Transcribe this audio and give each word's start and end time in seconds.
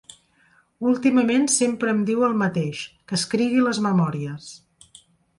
Últimament 0.91 1.43
sempre 1.55 1.91
em 1.95 1.99
diu 2.07 2.25
el 2.27 2.33
mateix, 2.43 2.81
que 3.11 3.19
escrigui 3.19 3.61
les 3.67 3.83
memòries. 3.89 4.49